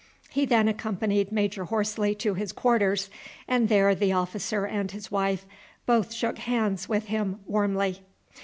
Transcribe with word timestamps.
He 0.31 0.47
then 0.47 0.67
accompanied 0.67 1.31
Major 1.31 1.65
Horsley 1.65 2.15
to 2.15 2.33
his 2.33 2.51
quarters, 2.51 3.11
and 3.47 3.69
there 3.69 3.93
the 3.93 4.11
officer 4.13 4.65
and 4.65 4.89
his 4.89 5.11
wife 5.11 5.45
both 5.85 6.11
shook 6.11 6.39
hands 6.39 6.89
with 6.89 7.05
him 7.05 7.39
warmly. 7.45 8.01